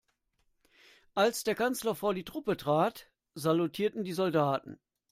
Als 1.13 1.43
der 1.43 1.53
Kanzler 1.53 1.93
vor 1.93 2.15
die 2.15 2.23
Truppe 2.23 2.57
trat, 2.57 3.11
salutierten 3.35 4.03
die 4.03 4.13
Soldaten. 4.13 4.79